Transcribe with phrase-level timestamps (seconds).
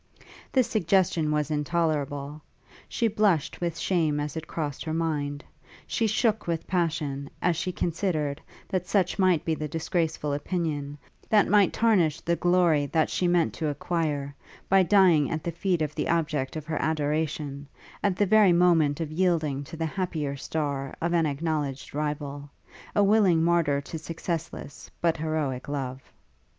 [0.51, 2.41] This suggestion was intolerable:
[2.89, 5.43] she blushed with shame as it crossed her mind.
[5.85, 10.97] She shook with passion, as she considered, that such might be the disgraceful opinion,
[11.29, 14.33] that might tarnish the glory that she meant to acquire,
[14.67, 17.67] by dying at the feet of the object of her adoration,
[18.03, 22.49] at the very moment of yielding to the happier star of an acknowledged rival;
[22.95, 26.01] a willing martyr to successless, but heroick love.